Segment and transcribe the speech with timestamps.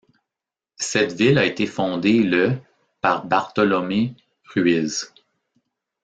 [0.79, 2.53] Cette ville a été fondée le
[3.01, 5.13] par Bartolomé Ruiz.